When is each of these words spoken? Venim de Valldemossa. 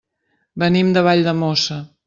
Venim 0.63 0.89
de 0.95 1.05
Valldemossa. 1.11 1.83